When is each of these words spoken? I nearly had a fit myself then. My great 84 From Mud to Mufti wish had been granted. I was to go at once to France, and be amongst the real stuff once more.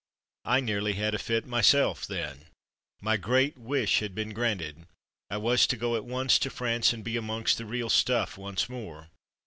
I 0.45 0.61
nearly 0.61 0.93
had 0.93 1.13
a 1.13 1.19
fit 1.19 1.45
myself 1.45 2.07
then. 2.07 2.45
My 3.01 3.17
great 3.17 3.49
84 3.53 3.53
From 3.53 3.53
Mud 3.53 3.53
to 3.53 3.59
Mufti 3.59 3.69
wish 3.69 3.99
had 3.99 4.15
been 4.15 4.33
granted. 4.33 4.87
I 5.29 5.37
was 5.37 5.67
to 5.67 5.77
go 5.77 5.95
at 5.95 6.05
once 6.05 6.39
to 6.39 6.49
France, 6.49 6.91
and 6.91 7.03
be 7.03 7.17
amongst 7.17 7.59
the 7.59 7.65
real 7.67 7.91
stuff 7.91 8.35
once 8.35 8.67
more. 8.67 9.09